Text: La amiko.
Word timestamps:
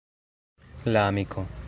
La 0.85 1.05
amiko. 1.07 1.45